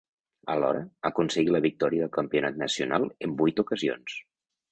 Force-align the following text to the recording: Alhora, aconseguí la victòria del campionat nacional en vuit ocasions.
Alhora, 0.53 0.79
aconseguí 1.09 1.51
la 1.55 1.61
victòria 1.65 2.01
del 2.05 2.13
campionat 2.17 2.57
nacional 2.63 3.07
en 3.27 3.35
vuit 3.43 3.65
ocasions. 3.65 4.19